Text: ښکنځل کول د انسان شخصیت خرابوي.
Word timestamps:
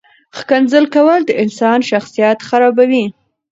ښکنځل 0.37 0.85
کول 0.95 1.19
د 1.25 1.31
انسان 1.43 1.79
شخصیت 1.89 2.37
خرابوي. 2.49 3.05